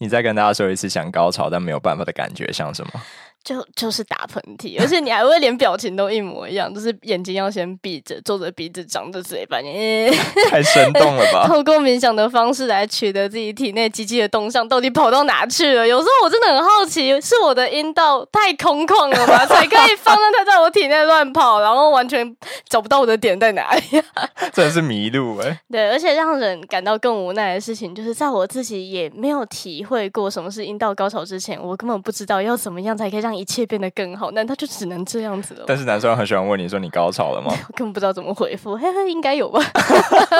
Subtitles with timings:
[0.00, 2.92] 你再跟大家说一次想高潮但没有办法的感觉像什么？
[3.42, 10.10] 就就是打喷嚏，而且你还会连表情都一模一样，就是眼睛要先闭着，皱着鼻子，张着嘴巴，欸、
[10.50, 11.46] 太生动了吧？
[11.48, 15.88] 透过冥想的方式来取得自己体内机器的动向到底跑到哪去了？
[15.88, 19.46] 有时候我真的很好奇，是我的阴道太空旷了吗？
[19.46, 22.36] 才可以放任它在我体内乱跑，然后完全
[22.68, 23.82] 找不到我的点在哪里？
[24.52, 25.58] 真的是迷路哎、欸！
[25.70, 33.29] 对，而且让人感到更无奈的事情，就是在我自己也没有体会过什么是阴道高潮之前，我根本不知道要怎么样才可以让。
[33.30, 35.64] 让一切变得更好，那他就只能这样子了？
[35.66, 37.52] 但是男生很喜欢问你说，你高潮了吗？
[37.68, 39.60] 我根本不知道怎么回复，嘿嘿，应该有吧。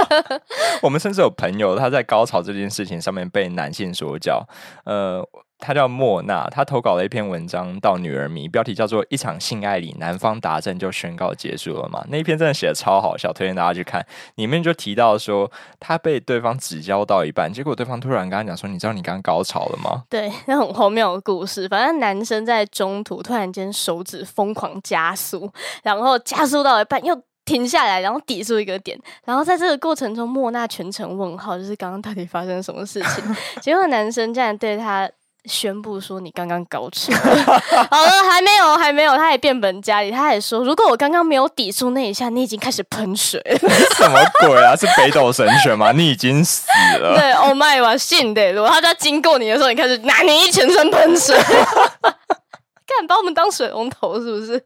[0.83, 4.45] 我们甚至有朋友他在高潮这件事情上面被男性所教，
[4.85, 5.25] 呃。
[5.61, 12.05] 他叫莫娜，他投稿了一篇文章到《女儿迷》，标题叫做“一场性爱里，男方达阵就宣告结束了嘛”。
[12.09, 14.05] 那一篇真的写的超好笑，推荐大家去看。
[14.37, 21.69] 里面就提到说，他被对方指交到一半，结果对方突然跟他讲说：“你知道你刚刚高潮了吗？”对， 那很荒谬的故事。
[21.69, 25.53] 反正男生在中途突然间手指疯狂加速，
[25.83, 28.99] 然后加速到一半又停下来，然后抵住一个点。
[29.25, 33.37] 然后在这个过程中，莫娜全程问号，就是刚刚到底发生了什么事情？
[33.61, 35.09] 结果男生竟然对他。
[35.47, 43.69] 宣布说你刚刚搞错，好了，还没有，还没有，他还变本加厉，他还说，如果我刚刚没有抵住那一下，你已经开始喷水了。
[43.97, 44.77] 什么鬼啊？
[44.77, 45.93] 是北斗神拳吗？
[45.93, 46.67] 你已经死
[46.99, 47.17] 了。
[47.17, 48.53] 对，Oh my god，信的。
[48.53, 51.35] 如果他在经过你的时候，你开始拿你一全身喷水，
[52.87, 54.63] 干把我们当水龙头是不是？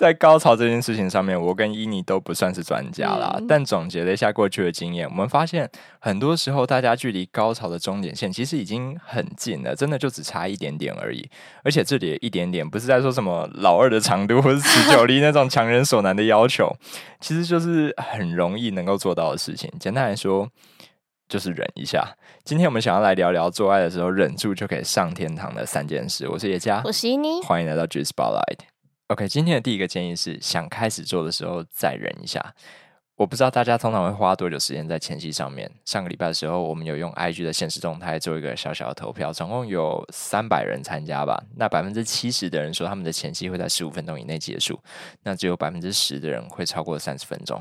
[0.00, 3.36] 在高潮这件事情上面，我跟伊妮都不算是专家啦。
[3.38, 11.28] 嗯、但总结了一下过去的经验，我们发现很多时候大家距离高潮的终点线其实已经很近了，真的就只差一点点而已。
[11.62, 16.74] 而且这里一点点不是在说什么老二的长度或是持久力 那种强人所难的要求，
[17.20, 19.70] 其实就是很容易能够做到的事情。
[19.78, 20.48] 简单来说，
[21.28, 22.16] 就是忍一下。
[22.42, 26.26] 今天我们想要来聊聊做爱的时候忍住就可以上天堂的三件事。
[26.26, 28.60] 我是叶佳，我是伊妮，欢迎来到 G Spotlight。
[29.10, 32.54] OK，今天的第一个建议是，想开始做的时候再忍一下。
[33.16, 35.68] 我不知道大家通常会花多久时间在前期上面。
[35.84, 41.42] 上个礼拜的时候，我们有用 IG 的现实动态做一个小小的投票，总共有三百人参加吧。
[41.56, 44.78] 那百分之七十的人说他们的前期会在十五分钟以内结束，
[45.24, 47.60] 那只有百分之十的人会超过三十分钟。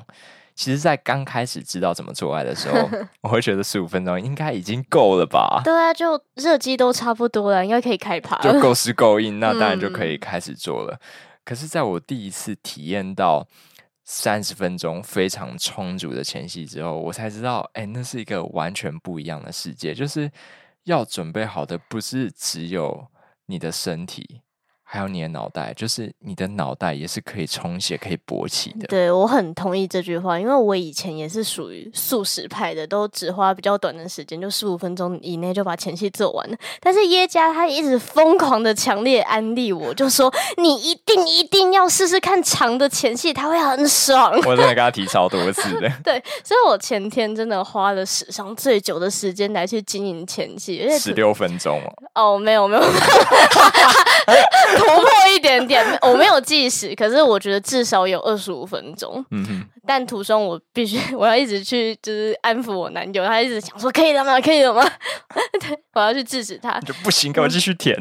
[0.54, 2.88] 其实，在刚开始知道怎么做爱的时候，
[3.22, 5.62] 我会觉得十五分钟应该已经够了吧？
[5.64, 10.94] 对啊，就热机都差不多了，应该可以开趴，就够湿够硬，那当然就可以开始做了。
[10.94, 11.00] 嗯
[11.50, 13.48] 可是，在我第一次体验到
[14.06, 19.96] 三十分钟非常充足的前戏之后，我才知道，哎，那是一个完全不一样的世界。
[19.96, 20.32] 就是
[20.84, 23.08] 要准备好的，不是只有
[23.48, 24.42] 你的身体。
[24.92, 28.88] 还有你的脑袋，就是你的脑袋也是可以充血、可以勃起的。
[28.88, 36.58] 对，我很同意这句话，因为我以前也是属于素食派的，都只花比较短的时间，就十五分钟以内就把前戏做完了。
[36.80, 44.36] 但是耶加他一直疯狂的强烈安利我，就说你一定一定要试试看长的前戏，他会很爽。
[44.38, 45.88] 我真的跟他提 超多次的。
[46.04, 51.80] 对，所以我前天真的花了史上最久的时间来去经营前戏，十六分钟
[52.16, 52.34] 哦。
[52.34, 52.82] 哦，没有没有。
[54.78, 59.24] 突破一点点，我没有计时，可是我觉得至少有二十五分钟。
[59.32, 64.40] 嗯哼，但途中我必须， 我要一直去，就是安抚我男友，他一直想说可以了吗？
[64.42, 64.84] 可以了吗？
[65.62, 67.98] 对，我要去制止他，就不行，给我继续舔。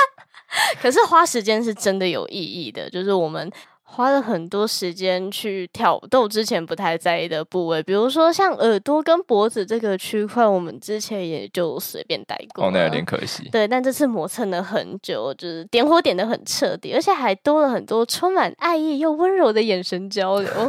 [0.80, 3.50] 可是花时间是真的有意义的，就是我们。
[3.88, 12.66] 花了很多时间去挑逗之前不太在意的部位，比如说像耳朵跟脖子这个区块，我们之前也就随便带过。
[12.66, 13.48] 哦，那有点可惜。
[13.50, 20.50] 对，但这次磨蹭了很久，就是点火点的很彻底，而且还多了很多充满爱意又温柔的眼神交流。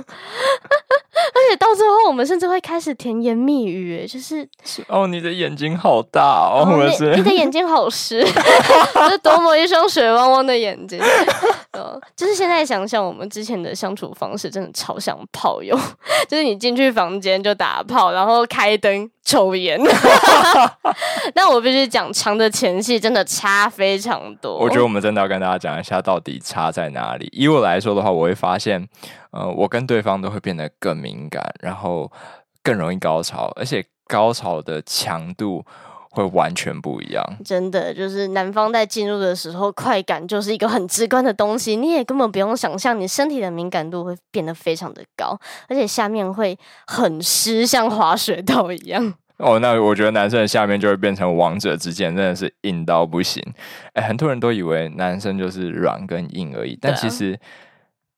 [1.27, 4.47] 而且到最后，我们甚至会开始甜言蜜语，就是
[4.87, 8.23] 哦，你的眼睛好大哦，哦你，你的眼睛好湿，
[9.09, 10.99] 是多么一双水汪汪的眼睛。
[12.15, 13.27] 就是现在想想我们。
[13.37, 15.77] 之前的相处方式真的超像炮友，
[16.27, 19.79] 就是你进去房间就打炮，然后开灯抽烟。
[21.35, 24.57] 那我必须讲，长的前戏真的差非常多。
[24.57, 27.29] 我觉得我们真的要跟大家讲一下，到底差在哪里。
[27.31, 28.87] 以我来说的话，我会发现，
[29.31, 32.11] 呃，我跟对方都会变得更敏感，然后
[32.63, 35.63] 更容易高潮，而且高潮的强度。
[36.17, 49.13] 会完全不一样，真的就是男方在进入的时候，快感就是一个很直观的东西，你也根本不用想象，你身体的敏感度会变得非常的高，而且下面会很湿，像滑水道一样。
[49.37, 53.43] 哦，那我觉得男生的下面就会变成王者之剑，真的是硬到不行。
[53.93, 57.39] 哎，很多人都以为男生就是软跟硬而已，但其实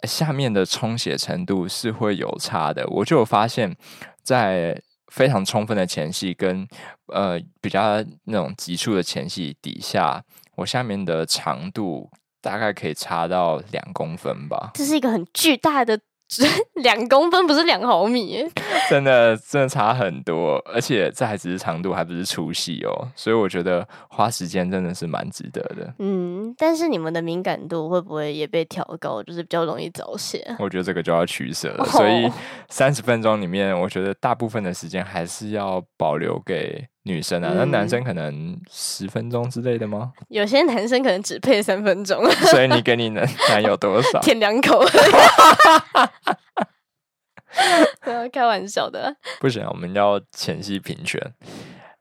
[0.04, 2.88] 下面的充血程度是会有差的。
[2.88, 3.76] 我就有发现，
[4.24, 4.82] 在
[5.12, 6.68] 非常充分的前戏跟
[7.08, 10.24] 呃比较那种急促的前戏底下，
[10.56, 12.10] 我下面的长度
[12.42, 14.72] 大概可以差到两公分吧。
[14.74, 16.00] 这是一个很巨大的。
[16.84, 18.46] 两公分不是两毫米，
[18.90, 25.94] 真的真的差很多，而且这还只是长度，还不是粗细哦，所以我觉得花时间真的是蛮值得的。
[25.98, 30.46] 嗯，但是你们的敏感度会不会也被调高，就是比较容易早泄？
[30.60, 32.32] 我觉得这个就要取舍了，所以
[32.70, 36.88] 三十分钟里面，我觉得大部分的时间还是要保留给。
[37.10, 40.14] 女生啊，那男生可能十分钟之类的吗？
[40.30, 44.20] 有些男生可能只配三分钟，所以你给你男男友多少？
[44.22, 44.86] 舔两口。
[48.32, 49.16] 开玩笑的。
[49.40, 51.20] 不行，我们要前戏平权。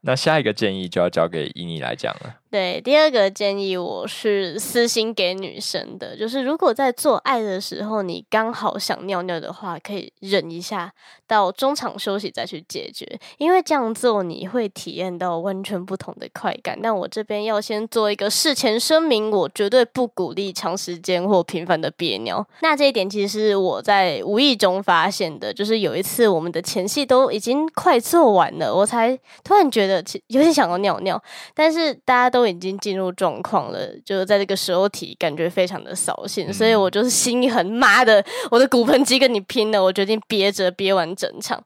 [0.02, 2.36] 那下一个建议就要交给伊妮来讲了。
[2.50, 10.90] 对，第二个建议我是私心给女生的，就是如果在做爱的时候你刚好想尿尿的话，可以忍一下，
[11.26, 13.06] 到中场休息再去解决，
[13.36, 16.78] 因为这样做你会体验到完全不同的快感。
[16.82, 22.42] 但我这边要先做一个事前声明，我绝对不鼓励长时间或频繁的憋尿。
[22.62, 29.14] 那这一点其实是我在无意中发现的，就是有一次我们的前戏都已经快做完了，我才
[29.44, 31.22] 突然觉得有点想要尿尿，
[31.54, 32.37] 但是大家都。
[32.38, 41.60] 都已经进入状况了，就是在这个时候体感觉非常的扫兴，所以我就是心一横，妈的，我的骨盆肌跟你拼了，我决定憋着憋完整场。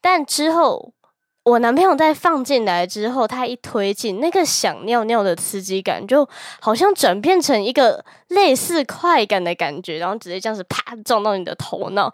[0.00, 0.94] 但之后
[1.42, 6.26] 我男朋友在放进来之后，他一推进，那个想尿尿的刺激感就
[6.58, 12.10] 好像转变成一个类似快感的感觉，然后直接这样子啪撞到你的头脑。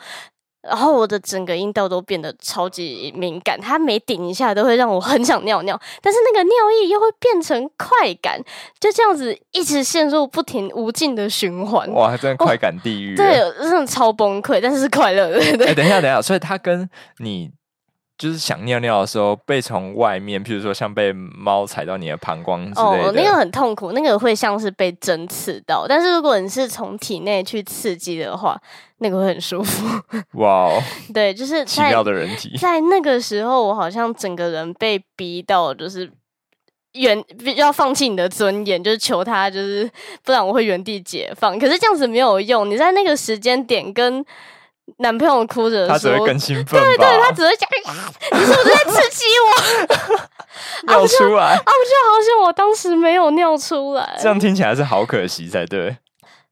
[0.62, 8.38] 然后我的整个阴道都变得超级敏感，它每顶一下都会让我很想尿尿，但是那个尿意又会变成快感，
[8.78, 11.90] 就这样子一直陷入不停无尽的循环。
[11.92, 13.16] 哇，真的快感地狱！
[13.16, 15.74] 对，真的超崩溃，但是是快乐的。
[15.74, 17.50] 等一下，等一下，所以它跟你。
[18.20, 25.86] 就是想尿尿的时候，被从外面，譬如说像被猫踩到你的膀胱之类的，哦，那个很痛苦，那个会像是被针刺到。
[25.88, 28.60] 但是如果你是从体内去刺激的话，
[28.98, 29.86] 那个会很舒服。
[30.38, 30.82] 哇哦，
[31.14, 32.54] 对，就是奇妙的人体。
[32.58, 36.12] 在那个时候，我好像整个人被逼到，就是
[36.92, 37.24] 原
[37.56, 39.90] 要放弃你的尊严，就是求他，就是
[40.22, 41.58] 不然我会原地解放。
[41.58, 44.22] 可是这样子没有用，你在那个时间点跟。
[44.98, 47.68] 男朋友哭着说：“他只会更兴奋，对对，他只会讲，
[48.32, 50.20] 你是不是在刺激我？
[50.92, 51.56] 尿出来啊！
[51.56, 55.96] 我就好像我当时没有尿出来，这样听起来是好可惜才对。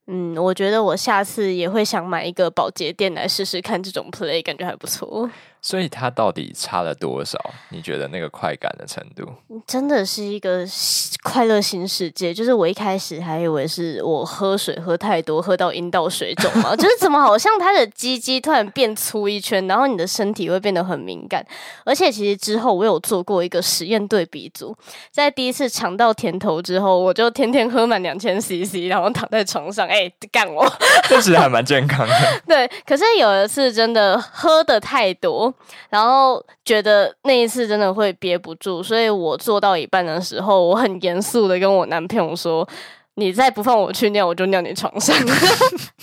[0.06, 5.28] 嗯，我觉得我下次也会想买一个保洁垫来试试看这种 play，感觉还不错。”
[5.60, 7.38] 所以它到底差了多少？
[7.70, 9.28] 你觉得那个快感的程度？
[9.66, 10.64] 真的是一个
[11.22, 12.32] 快乐新世界。
[12.32, 21.44] 就是我一开始还以为是我喝水喝太多，喝到阴道水肿嘛，就是怎么好像它的鸡鸡突然变粗一圈，然后你的身体会变得很敏感。
[21.84, 24.76] 而且其实之后我有做过一个实验对比组，
[25.10, 30.64] 在第一次尝到甜头之后，我就天天喝满两千 CC，然后躺在床上，哎、欸，干我，
[31.08, 32.14] 这其实还蛮健康的。
[32.46, 35.52] 对，可是有一次真的喝的太多。
[35.90, 42.68] 然后觉得那一次真的会憋不住，所以我做到一半的时候，我很严肃的跟我男朋友说
[43.16, 45.16] ：“你再不放我去尿，我就尿你床上。”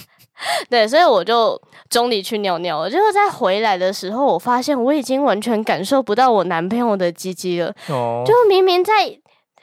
[0.69, 1.59] 对，所以我就
[1.89, 2.89] 中离去尿尿了。
[2.89, 7.73] 结果在回来的时候，我发现我已经完全感受不到我男朋友的鸡鸡了。
[7.89, 9.19] 哦，就明明在。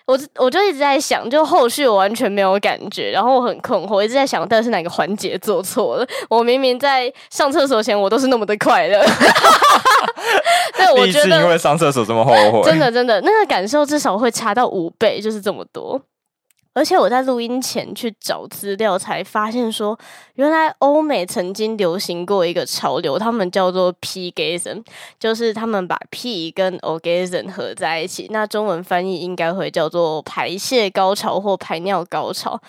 [0.06, 6.06] 我我就一直在想，就后续我完全没有感觉，然后我很困惑，我一直在想到底是哪个环节做错了。
[6.28, 9.04] 我明明在上厕所前，我都是那么的快乐。
[10.76, 16.00] 对，我觉得因为上厕所这么后悔，真的真的那个感受至少会差到五倍，就是这么多。
[16.74, 19.98] 而且我在录音前去找资料，才发现说，
[20.34, 24.82] 原来欧美曾经流行过一个潮流，他们叫做 P-gasm，
[25.18, 32.60] 就是他们把 P 跟 orgasm 合在一起，那中文翻译应该会叫做排泄高潮或排尿高潮。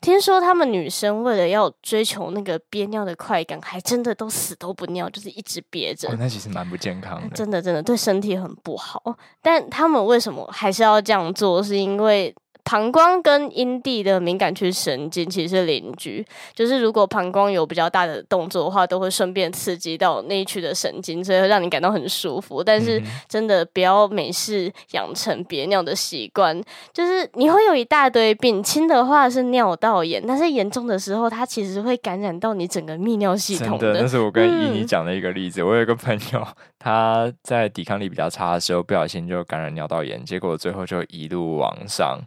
[0.00, 6.08] 听说他们女生为了要追求那个憋尿的快感，还真的都死都不尿，就是一直憋着。
[6.08, 9.02] 哦，那其实蛮不健康的，真的真的对身体很不好。
[9.42, 11.60] 但他们为什么还是要这样做？
[11.60, 12.32] 是因为
[12.68, 16.22] 膀胱跟阴蒂的敏感区神经其实是邻居，
[16.54, 22.62] 就是如果膀胱有比较大的动作的话，都会顺便刺激到那一区的神经，所以会让你感到很舒服。
[22.62, 33.78] 但是真的不要没事养成憋尿的习惯，就是你会有一大堆病，轻的话是尿道炎，但是严重的时候，它其实会感染到你整个泌尿系统的。
[33.78, 35.62] 真的，那是我跟伊妮讲的一个例子。
[35.62, 36.46] 嗯、我有一个朋友，
[36.78, 42.20] 他在抵抗力比较差的时候，不小心就感染尿道炎，结果最后就一路往上。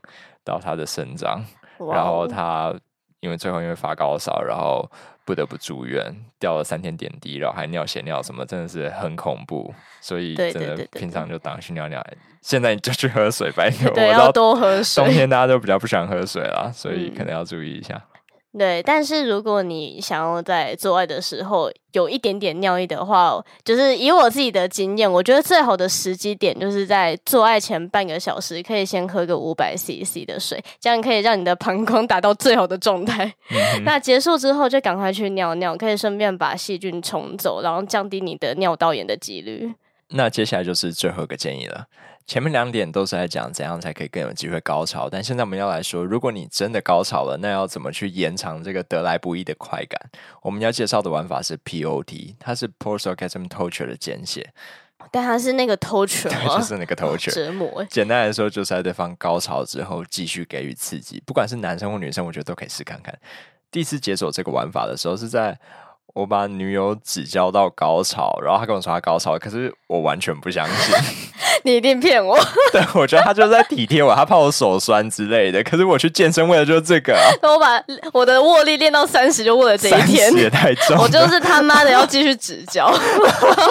[0.44, 1.44] 到他的肾脏，
[1.92, 2.74] 然后他
[3.20, 4.90] 因为最后因为发高烧，然后
[5.26, 9.74] 不得不住院，吊了三天点滴，然后还尿血尿什么，真的是很恐怖。
[10.00, 12.04] 所以真的平常就当去尿尿，
[12.42, 13.90] 现在你就去喝水，拜托。
[13.92, 15.04] 对，要多喝水。
[15.04, 17.96] 冬天大家都比较不喜欢喝水啦，所以可能要注意一下。
[17.96, 18.11] 嗯
[18.58, 33.26] 对，但是如果你想要在做爱的时候有一点点尿意的话，就是以我自己的经验，我觉得最好的时机点就是在做爱前半个小时，可以先喝个五百 CC 的水，这样可以让你的膀胱达到最好的状态。
[33.52, 39.74] 嗯、那结束之后就赶快去尿尿，可以顺便把细菌冲走，然后降低你的尿道炎的几率。
[40.10, 41.86] 那接下来就是最后一个建议了。
[42.32, 50.00] 前面两点都是在讲怎样才可以更有机会高潮，但现在我们要来说，如果你真的高潮了，那要怎么去延长这个得来不易的快感？
[50.42, 54.54] 我们要介绍的玩法是 POT，它是 Post Orgasm Torture 的简写，
[55.12, 57.84] 但它是那个 torture，就是那个 torture 折磨。
[57.90, 63.14] 简单来说，就是在对方高潮之后继续给予刺激，不管是男生或女生，我觉得都可以试看看。
[63.70, 65.60] 第一次解锁这个玩法的时候是在。
[66.14, 70.96] 我把女友指教到高潮，然后她跟我说她高潮，可是我完全不相信。
[71.64, 72.38] 你一定骗我。
[72.74, 75.64] 对，我觉得她就是在体贴我，她怕我手酸之类的。
[75.64, 77.24] 可是我去健身为的就是这个啊。
[77.44, 77.82] 我把
[78.14, 80.34] 我的握力练到三十，就为了这一天。
[80.36, 80.98] 也太重。
[80.98, 82.94] 我就是他妈的要继续指教。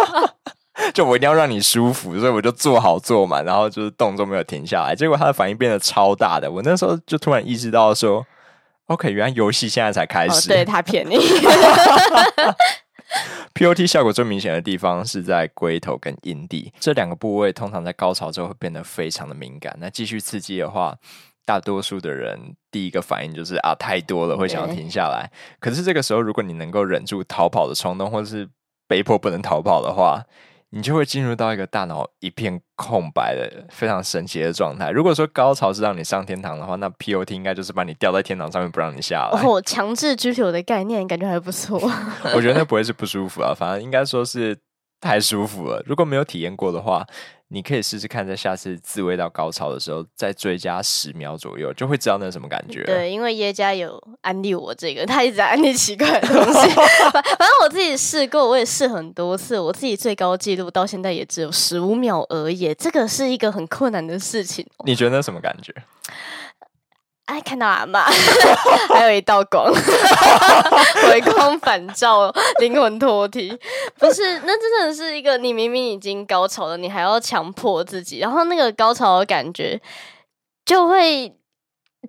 [0.95, 4.95] 就我一定要让你舒服，所以我就做好做满，然后就是动作没有停下来。
[4.95, 8.25] 结果他的反应变得超大的，我那时候就突然意识到说。
[8.91, 10.51] OK，原来游戏现在才开始。
[10.51, 11.17] 哦、对，他骗你。
[13.55, 19.77] POT 效果最明显的地方是在龟头跟阴蒂这两个部位，通常在高潮之后会变得非常的敏感。
[19.79, 20.97] 那继续刺激的话，
[21.45, 25.31] 大多数的人第一个反应就是啊，太多了，会想要停下来。
[25.61, 28.49] 可是这个时候，如果你能够忍住逃跑的冲动，或者是
[28.89, 30.25] 被迫不能逃跑的话，
[30.71, 34.91] 你就会进入到一个大脑一片空白的非常神奇的状态。
[34.91, 39.43] 如果说高潮是让你上天堂的话，那 POT 应该就是把你吊在天堂上面不让你下来。
[39.43, 41.79] 哦，强制拘留的概念感觉还不错。
[42.35, 44.57] 我觉得那不会是不舒服啊，反正应该说是
[45.01, 45.83] 太舒服了。
[45.87, 47.07] 如果没有体验过的话。
[47.53, 52.85] 你可以试试看，在下次自慰到高潮的时候，再追加十秒左右，就会知道那是什么感觉。
[52.85, 56.71] 对，因为耶加有安利我这个，他一直在安利奇怪的东西。
[57.11, 62.73] 反反正我自己试过，我也试很多次，我自己最高纪录到现在也只有十五秒而已。
[62.75, 64.65] 这个是一个很困难的事情。
[64.85, 65.75] 你觉得那什么感觉？
[67.31, 68.03] 哎，看到阿妈，
[68.93, 69.73] 还有一道光，
[71.09, 73.57] 回光返照，灵魂脱体。
[74.01, 79.81] 不是，那真的是一个，你明明已经高潮了，你还要强迫自己，然后那个高潮的感觉
[80.65, 81.33] 就会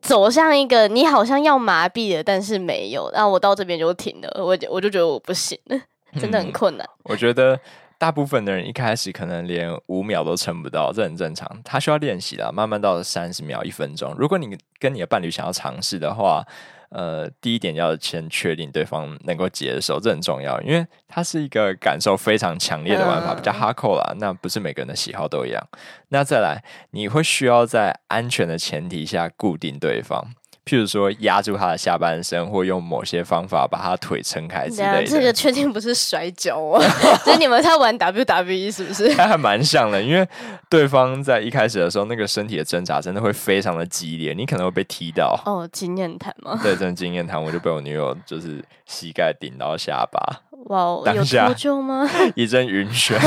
[0.02, 3.08] 走向一个你好像要麻痹了，但是没有。
[3.14, 5.80] 然后我到这边就停了，我我就觉得我不行了，
[6.20, 6.88] 真的很困难。
[6.88, 7.60] 嗯，我觉得。
[8.02, 11.48] 大部分的人一开始可能连五秒都撑不到，这很正常。
[11.64, 14.12] 他需要练习的，慢慢到了三十秒、一分钟。
[14.18, 16.44] 如果你跟你的伴侣想要尝试的话，
[16.90, 24.16] 呃，第一点要先确定对方能够接受，这很重要，因为它是一个感受非常强烈的玩法，比较 hardcore 啦。
[24.18, 25.64] 那不是每个人的喜好都一样。
[26.10, 30.34] 那再来，你会需要在安全的前提下固定对方。
[30.64, 35.06] 譬如说压住他的下半身，或用某些方法把他腿撑开之类的。
[35.06, 36.80] 这个确定不是摔跤哦，
[37.24, 39.14] 所 以你们在玩 WWE 是不是？
[39.16, 40.28] 他还蛮像的，因为
[40.70, 45.40] 对方在一开始的时候，那个身体的挣扎真的会非常的激烈，你可能会被踢到。
[45.46, 46.60] 哦，经验谈吗？
[46.62, 50.42] 对，真的经验谈，我就被我女友就是膝盖顶到下巴。
[50.66, 52.08] 哇下有脱臼吗？
[52.36, 53.18] 一阵晕眩，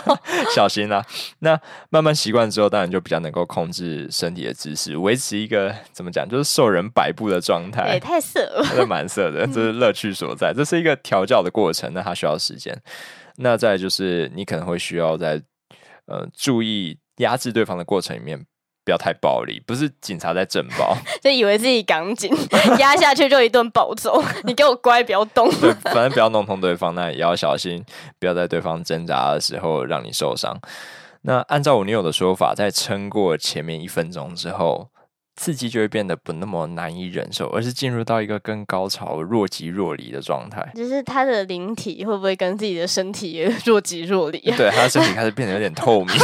[0.54, 1.06] 小心啦、啊。
[1.38, 7.86] 那慢慢习惯之后，当然就比较能够控制身体的姿势，维持一个怎么讲，就是受人摆布的状态。
[7.88, 10.52] 也、欸、太色了，真的蛮色的，这是乐趣所在。
[10.54, 12.76] 这是一个调教的过程，那它需要时间。
[13.36, 15.42] 那再就是，你可能会需要在
[16.06, 18.44] 呃注意压制对方的过程里面。
[18.84, 22.34] 不要太暴力，不是警察在震爆， 就以为自己港警，
[22.78, 24.22] 压下去就一顿暴揍。
[24.44, 25.48] 你给我乖，不要动。
[25.60, 27.84] 对，反正不要弄痛对方，那也要小心，
[28.18, 30.56] 不要在对方挣扎的时候让你受伤。
[31.22, 34.88] 那按照我女友的说法，在撑过前面一分钟之后，
[35.36, 40.68] 刺激就会变得不那么难以忍受，而是进入到一个跟高潮若即若离的状态。
[40.74, 44.40] 就是他的灵体会不会跟自己的身体也若即若离？
[44.56, 46.16] 对，他的身体开始变得有点透明。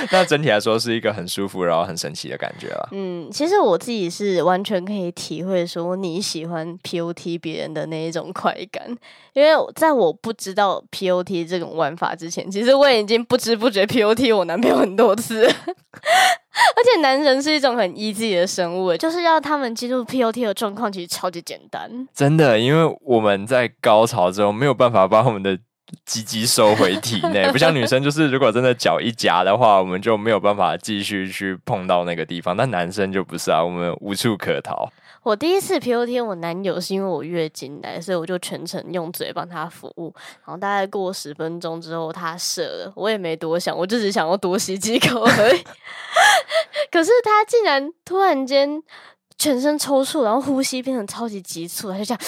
[0.12, 2.88] 那整体来说是一个很舒服，然后很神奇的感觉了。
[2.92, 8.88] 嗯，其实我自己是完全可以体会说你喜欢 POT 别人的那一种快感，
[9.32, 15.46] 因为在我不知道 POT 这种玩法之前，其实我已经不知不觉 POT 我男朋友很多次。
[16.76, 22.08] 而且男人是一种很 easy 的生物，就是要他们进入 POT 的状况，其实超级简单。
[22.14, 25.58] 真的，因为我们在高潮之后没有办法把我们的。
[26.04, 32.56] 鸡鸡收回体内， 不像女生，就是如果真的脚一夹的话，我们就没有办法继续去碰到那个地方。
[32.56, 34.90] 但男生就不是啊，我们无处可逃。
[35.22, 40.14] 我第一次 PUA 我男友是因为我月经来，所以我就全程用嘴帮他服务。
[40.46, 45.62] 然后大概过十分钟之后，他射了，我也没多想，我就只想要多吸几口而已。
[46.90, 48.82] 可是他竟然突然间。
[49.40, 52.20] 全身抽搐，然后呼吸变成超级急促，他就这样，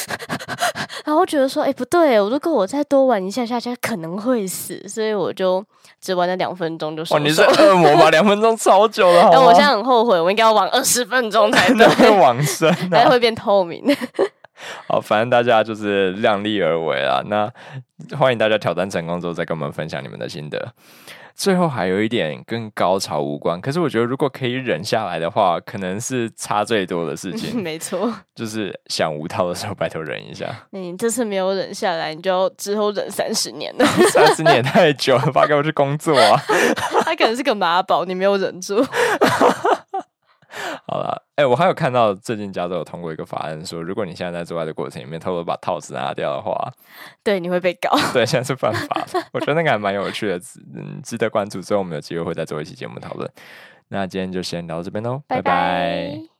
[1.05, 5.63] 然后我觉得说，哎、欸，不对，我如果我再多玩一下下，就可能会死，所以我就
[6.01, 7.05] 只玩了两分钟就。
[7.15, 8.09] 哇，你是恶魔吧？
[8.09, 11.87] 两分钟超久了， 但我现在很后悔，我应该要玩二十分钟才 对。
[11.97, 13.85] 会往生、啊，还会变透明。
[14.89, 17.21] 好，反正大家就是量力而为啊。
[17.27, 17.47] 那
[18.17, 20.73] 欢迎大家挑战成功之后再跟我们分享你们的心得。
[21.35, 27.59] 最后还有一点跟高潮无关，可是我觉得如果可以忍下来的话，可能是差最多的事情。
[27.63, 30.47] 没错，就是想无套的时候，拜托忍一下。
[30.71, 33.85] 你 这次没有忍下来，你就要之后忍三十年了。
[34.13, 36.41] 三十年太久了，爸，给我去工作啊！
[37.05, 38.85] 他可能是个马宝，你没有忍住。
[40.87, 46.73] 好了，哎、欸，我还有看到最近加州有通过一个法案，说如果你现在在做爱的过程里面偷偷把套子拿掉的话，
[47.25, 47.91] 对，你会被告。
[48.13, 49.07] 对，现在是犯法。
[49.33, 50.41] 我觉得那个还蛮有趣的，
[50.75, 51.61] 嗯，值得关注。
[51.61, 53.31] 之后我们有机会会再做一期节目讨论。
[53.89, 55.43] 那今天就先聊到这边喽，拜拜。
[55.43, 56.32] 拜拜。